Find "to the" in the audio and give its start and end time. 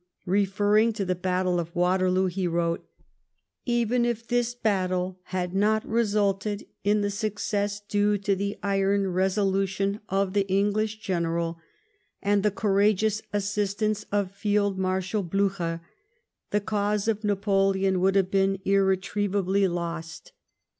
0.93-1.13